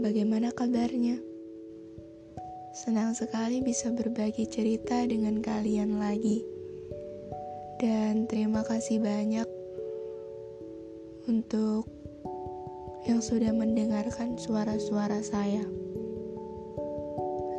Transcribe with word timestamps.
bagaimana 0.00 0.48
kabarnya? 0.56 1.20
Senang 2.72 3.12
sekali 3.12 3.60
bisa 3.60 3.92
berbagi 3.92 4.48
cerita 4.48 5.04
dengan 5.04 5.44
kalian 5.44 6.00
lagi. 6.00 6.40
Dan 7.76 8.24
terima 8.24 8.64
kasih 8.64 9.00
banyak 9.00 9.48
untuk 11.28 11.88
yang 13.04 13.20
sudah 13.20 13.52
mendengarkan 13.52 14.36
suara-suara 14.40 15.20
saya. 15.20 15.64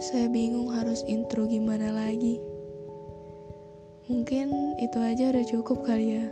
Saya 0.02 0.26
bingung 0.30 0.74
harus 0.74 1.06
intro 1.06 1.46
gimana 1.46 1.94
lagi. 1.94 2.42
Mungkin 4.10 4.76
itu 4.82 4.98
aja 4.98 5.32
udah 5.32 5.46
cukup 5.46 5.86
kali 5.86 6.18
ya. 6.20 6.26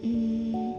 Hmm, 0.00 0.72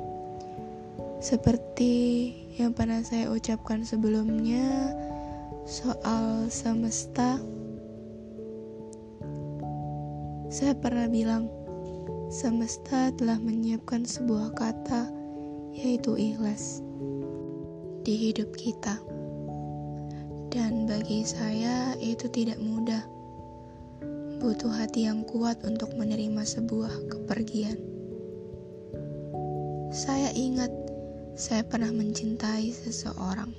seperti 1.21 2.40
yang 2.61 2.77
pernah 2.77 3.01
saya 3.01 3.25
ucapkan 3.33 3.81
sebelumnya 3.81 4.93
soal 5.65 6.45
semesta, 6.45 7.41
saya 10.53 10.77
pernah 10.77 11.09
bilang 11.09 11.49
semesta 12.29 13.09
telah 13.17 13.41
menyiapkan 13.41 14.05
sebuah 14.05 14.53
kata, 14.53 15.09
yaitu 15.73 16.13
ikhlas, 16.13 16.85
di 18.05 18.29
hidup 18.29 18.53
kita. 18.53 19.01
Dan 20.53 20.85
bagi 20.85 21.25
saya, 21.25 21.97
itu 21.97 22.29
tidak 22.29 22.61
mudah. 22.61 23.01
Butuh 24.37 24.69
hati 24.69 25.09
yang 25.09 25.25
kuat 25.25 25.57
untuk 25.65 25.97
menerima 25.97 26.45
sebuah 26.45 27.09
kepergian. 27.09 27.81
Saya 29.89 30.29
ingat 30.37 30.80
saya 31.41 31.65
pernah 31.65 31.89
mencintai 31.89 32.69
seseorang. 32.69 33.49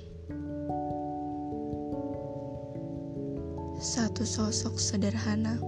Satu 3.75 4.23
sosok 4.23 4.79
sederhana. 4.79 5.59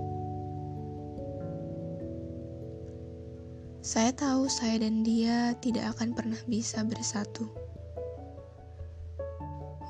Saya 3.83 4.15
tahu 4.15 4.47
saya 4.47 4.87
dan 4.87 5.03
dia 5.03 5.59
tidak 5.59 5.99
akan 5.99 6.15
pernah 6.15 6.39
bisa 6.47 6.87
bersatu. 6.87 7.51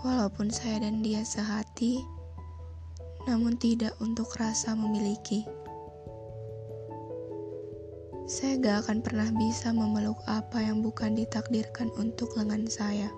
Walaupun 0.01 0.49
saya 0.49 0.81
dan 0.81 1.05
dia 1.05 1.21
sehati, 1.21 2.01
namun 3.29 3.53
tidak 3.53 3.93
untuk 4.01 4.33
rasa 4.41 4.73
memiliki. 4.73 5.45
Saya 8.25 8.57
gak 8.57 8.89
akan 8.89 8.97
pernah 9.05 9.29
bisa 9.37 9.69
memeluk 9.69 10.17
apa 10.25 10.57
yang 10.57 10.81
bukan 10.81 11.13
ditakdirkan 11.13 11.93
untuk 11.93 12.33
lengan 12.33 12.65
saya. 12.65 13.13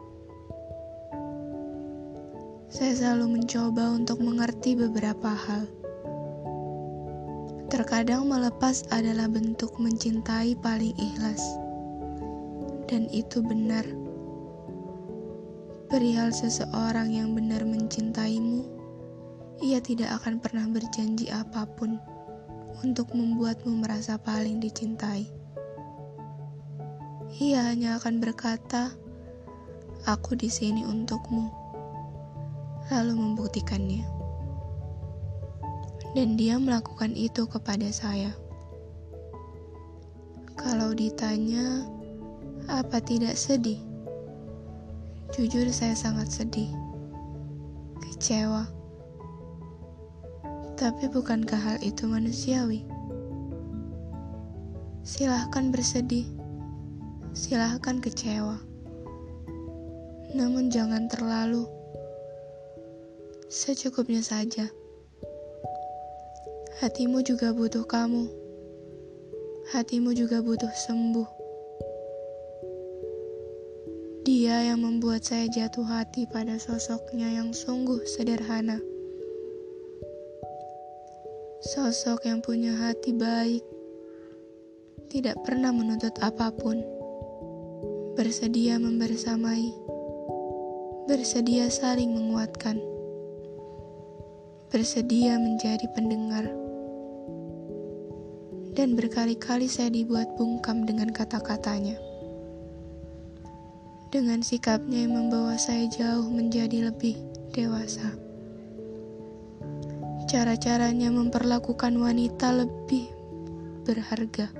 Saya 2.68 2.92
selalu 2.92 3.40
mencoba 3.40 3.96
untuk 3.96 4.20
mengerti 4.20 4.76
beberapa 4.76 5.32
hal. 5.32 5.64
Terkadang 7.72 8.28
melepas 8.28 8.84
adalah 8.92 9.32
bentuk 9.32 9.80
mencintai 9.80 10.60
paling 10.60 10.92
ikhlas. 11.00 11.40
Dan 12.92 13.08
itu 13.08 13.40
benar. 13.40 13.88
Perihal 15.88 16.36
seseorang 16.36 17.16
yang 17.16 17.32
benar 17.32 17.64
mencintaimu, 17.64 18.68
ia 19.64 19.80
tidak 19.80 20.20
akan 20.20 20.44
pernah 20.44 20.68
berjanji 20.68 21.32
apa 21.32 21.64
pun 21.80 21.96
untuk 22.86 23.14
membuatmu 23.18 23.82
merasa 23.82 24.22
paling 24.22 24.62
dicintai. 24.62 25.26
Ia 27.42 27.74
hanya 27.74 27.98
akan 27.98 28.22
berkata, 28.22 28.94
"Aku 30.06 30.38
di 30.38 30.50
sini 30.50 30.86
untukmu," 30.86 31.50
lalu 32.94 33.14
membuktikannya. 33.18 34.06
Dan 36.14 36.38
dia 36.38 36.58
melakukan 36.58 37.14
itu 37.14 37.46
kepada 37.50 37.90
saya. 37.90 38.34
Kalau 40.58 40.94
ditanya, 40.94 41.86
apa 42.70 42.98
tidak 43.02 43.38
sedih? 43.38 43.78
Jujur, 45.36 45.70
saya 45.70 45.94
sangat 45.94 46.32
sedih, 46.34 46.72
kecewa 48.02 48.77
tapi 50.78 51.10
bukankah 51.10 51.58
hal 51.58 51.78
itu 51.82 52.06
manusiawi? 52.06 52.86
Silahkan 55.02 55.74
bersedih, 55.74 56.30
silahkan 57.34 57.98
kecewa. 57.98 58.62
Namun 60.38 60.70
jangan 60.70 61.10
terlalu. 61.10 61.66
Secukupnya 63.50 64.22
saja. 64.22 64.70
Hatimu 66.78 67.26
juga 67.26 67.58
butuh 67.58 67.82
kamu. 67.90 68.30
Hatimu 69.74 70.14
juga 70.14 70.46
butuh 70.46 70.70
sembuh. 70.70 71.26
Dia 74.30 74.70
yang 74.70 74.86
membuat 74.86 75.26
saya 75.26 75.50
jatuh 75.50 75.90
hati 75.90 76.30
pada 76.30 76.62
sosoknya 76.62 77.34
yang 77.34 77.50
sungguh 77.50 78.06
sederhana. 78.06 78.78
Sosok 81.58 82.30
yang 82.30 82.38
punya 82.38 82.70
hati 82.70 83.18
baik, 83.18 83.66
tidak 85.10 85.42
pernah 85.42 85.74
menuntut 85.74 86.14
apa 86.22 86.54
pun, 86.54 86.86
bersedia 88.14 88.78
membersamai, 88.78 89.74
bersedia 91.10 91.66
saling 91.74 92.14
menguatkan, 92.14 92.78
bersedia 94.70 95.42
menjadi 95.42 95.82
pendengar. 95.98 96.46
Dan 98.78 98.94
berkali-kali 98.94 99.66
saya 99.66 99.90
dibuat 99.90 100.38
bungkam 100.38 100.86
dengan 100.86 101.10
kata-katanya. 101.10 101.98
Dengan 104.14 104.46
sikapnya 104.46 105.10
yang 105.10 105.18
membawa 105.18 105.58
saya 105.58 105.90
jauh 105.90 106.30
menjadi 106.30 106.94
lebih 106.94 107.18
dewasa 107.50 108.27
cara-caranya 110.28 111.08
memperlakukan 111.08 111.96
wanita 111.96 112.52
lebih 112.52 113.08
berharga. 113.88 114.52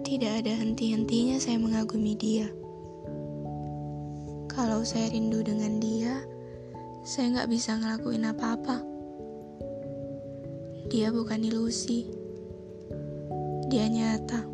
Tidak 0.00 0.32
ada 0.40 0.52
henti-hentinya 0.56 1.36
saya 1.36 1.60
mengagumi 1.60 2.16
dia. 2.16 2.48
Kalau 4.48 4.88
saya 4.88 5.12
rindu 5.12 5.44
dengan 5.44 5.84
dia, 5.84 6.16
saya 7.04 7.36
nggak 7.36 7.50
bisa 7.52 7.76
ngelakuin 7.76 8.24
apa-apa. 8.24 8.80
Dia 10.88 11.12
bukan 11.12 11.44
ilusi. 11.44 12.08
Dia 13.68 13.84
nyata. 13.92 14.48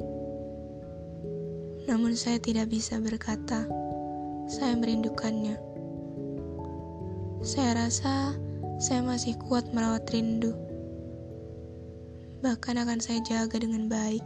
Namun 1.87 2.19
saya 2.19 2.43
tidak 2.43 2.67
bisa 2.67 2.99
berkata, 2.99 3.63
saya 4.51 4.75
merindukannya. 4.75 5.55
Saya 7.47 7.87
rasa 7.87 8.35
saya 8.81 9.05
masih 9.05 9.37
kuat 9.37 9.69
merawat 9.77 10.09
rindu. 10.09 10.57
Bahkan 12.41 12.81
akan 12.81 12.97
saya 12.97 13.21
jaga 13.21 13.61
dengan 13.61 13.93
baik. 13.93 14.25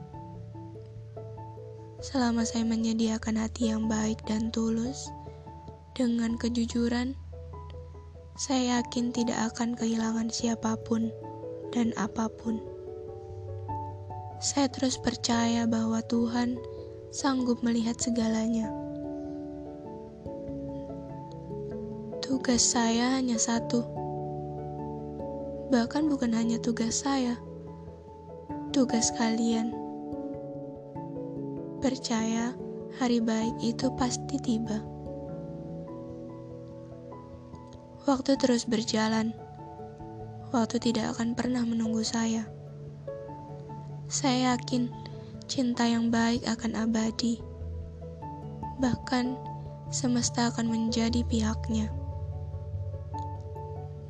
Selama 1.99 2.47
saya 2.47 2.63
menyediakan 2.63 3.35
hati 3.35 3.75
yang 3.75 3.91
baik 3.91 4.23
dan 4.31 4.55
tulus, 4.55 5.11
dengan 5.99 6.39
kejujuran, 6.39 7.19
saya 8.39 8.79
yakin 8.79 9.11
tidak 9.11 9.51
akan 9.51 9.75
kehilangan 9.75 10.31
siapa 10.31 10.79
pun 10.87 11.11
dan 11.75 11.91
apa 11.99 12.31
pun. 12.31 12.63
Saya 14.39 14.71
terus 14.71 15.03
percaya 15.03 15.67
bahwa 15.67 15.99
Tuhan 16.07 16.63
sanggup 17.11 17.59
melihat 17.67 17.99
segalanya. 17.99 18.71
Tugas 22.23 22.63
saya 22.63 23.19
hanya 23.19 23.35
satu 23.35 24.04
Bahkan 25.73 26.13
bukan 26.13 26.37
hanya 26.37 26.61
tugas 26.61 27.01
saya, 27.01 27.41
tugas 28.75 29.09
kalian. 29.17 29.73
Percaya 31.81 32.53
hari 33.01 33.21
baik 33.25 33.57
itu 33.65 33.89
pasti 33.97 34.37
tiba. 34.41 34.85
Waktu 38.05 38.37
terus 38.37 38.69
berjalan. 38.69 39.33
Waktu 40.53 40.77
tidak 40.77 41.17
akan 41.17 41.33
pernah 41.33 41.65
menunggu 41.65 42.05
saya. 42.05 42.45
Saya 44.13 44.55
yakin 44.55 44.93
cinta 45.49 45.89
yang 45.89 46.13
baik 46.13 46.45
akan 46.45 46.77
abadi. 46.77 47.41
Bahkan 48.79 49.35
semesta 49.89 50.53
akan 50.53 50.69
menjadi 50.69 51.25
pihaknya. 51.25 51.89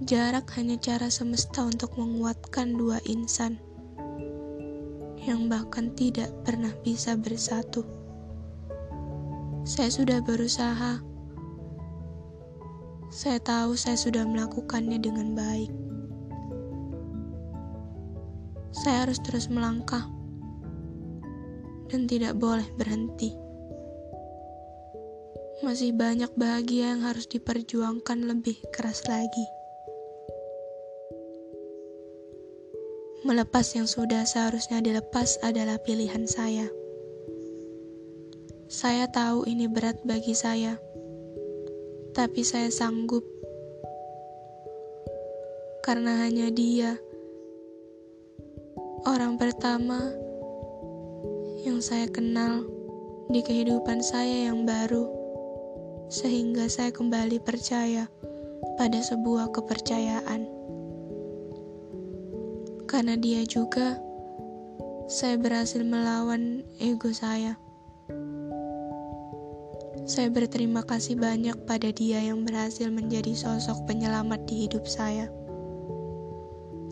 Jarak 0.05 0.53
hanya 0.61 0.77
cara 0.77 1.09
semesta 1.09 1.65
untuk 1.65 1.97
menguatkan 1.97 2.77
dua 2.77 3.01
insan 3.09 3.57
yang 5.25 5.49
bahkan 5.49 5.97
tidak 5.97 6.29
pernah 6.45 6.77
bisa 6.85 7.17
bersatu. 7.17 7.89
Saya 9.65 9.89
sudah 9.89 10.21
berusaha. 10.21 11.01
Saya 13.09 13.41
tahu 13.41 13.81
saya 13.81 13.97
sudah 13.97 14.29
melakukannya 14.29 15.01
dengan 15.01 15.33
baik. 15.33 15.73
Saya 18.77 19.09
harus 19.09 19.17
terus 19.25 19.49
melangkah 19.49 20.05
dan 21.89 22.05
tidak 22.05 22.37
boleh 22.37 22.69
berhenti. 22.77 23.33
Masih 25.65 25.97
banyak 25.97 26.29
bahagia 26.37 26.93
yang 26.93 27.09
harus 27.09 27.25
diperjuangkan 27.25 28.29
lebih 28.29 28.61
keras 28.69 29.01
lagi. 29.09 29.64
Melepas 33.25 33.73
yang 33.73 33.89
sudah 33.89 34.29
seharusnya 34.29 34.85
dilepas 34.85 35.41
adalah 35.41 35.81
pilihan 35.81 36.29
saya. 36.29 36.69
Saya 38.69 39.09
tahu 39.09 39.49
ini 39.49 39.65
berat 39.65 40.05
bagi 40.05 40.37
saya, 40.37 40.77
tapi 42.13 42.45
saya 42.45 42.69
sanggup 42.69 43.25
karena 45.81 46.29
hanya 46.29 46.53
dia 46.53 47.01
orang 49.09 49.41
pertama 49.41 50.13
yang 51.65 51.81
saya 51.81 52.05
kenal 52.13 52.69
di 53.33 53.41
kehidupan 53.41 54.05
saya 54.05 54.53
yang 54.53 54.69
baru, 54.69 55.09
sehingga 56.13 56.69
saya 56.69 56.93
kembali 56.93 57.41
percaya 57.41 58.05
pada 58.77 59.01
sebuah 59.01 59.49
kepercayaan. 59.49 60.64
Karena 62.95 63.19
dia 63.19 63.43
juga, 63.43 63.99
saya 65.11 65.35
berhasil 65.35 65.83
melawan 65.83 66.63
ego 66.79 67.11
saya. 67.11 67.59
Saya 70.07 70.31
berterima 70.31 70.87
kasih 70.87 71.19
banyak 71.19 71.59
pada 71.67 71.91
dia 71.91 72.23
yang 72.23 72.47
berhasil 72.47 72.87
menjadi 72.95 73.35
sosok 73.35 73.91
penyelamat 73.91 74.47
di 74.47 74.71
hidup 74.71 74.87
saya. 74.87 75.27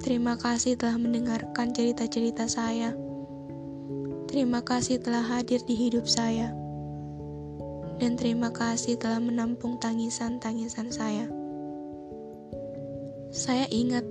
Terima 0.02 0.34
kasih 0.34 0.74
telah 0.74 0.98
mendengarkan 0.98 1.70
cerita-cerita 1.70 2.50
saya 2.50 2.98
Terima 4.32 4.64
kasih 4.64 4.96
telah 4.96 5.20
hadir 5.20 5.60
di 5.68 5.76
hidup 5.76 6.08
saya. 6.08 6.56
Dan 8.00 8.16
terima 8.16 8.48
kasih 8.48 8.96
telah 8.96 9.20
menampung 9.20 9.76
tangisan-tangisan 9.76 10.88
saya. 10.88 11.28
Saya 13.28 13.68
ingat 13.68 14.08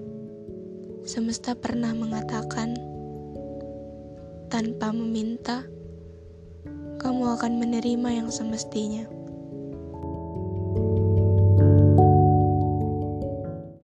semesta 1.01 1.57
pernah 1.57 1.93
mengatakan, 1.97 2.77
tanpa 4.51 4.93
meminta, 4.93 5.65
kamu 7.01 7.23
akan 7.39 7.57
menerima 7.57 8.09
yang 8.21 8.29
semestinya. 8.29 9.20